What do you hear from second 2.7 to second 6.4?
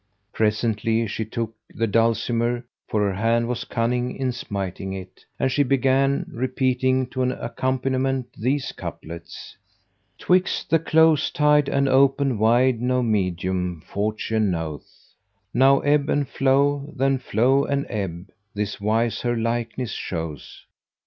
for her hand was cunning in smiting it, and she began